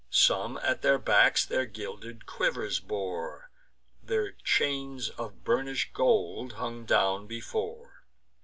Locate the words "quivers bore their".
2.25-4.31